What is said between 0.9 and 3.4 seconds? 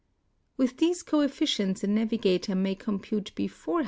coefficients a navigator may comitate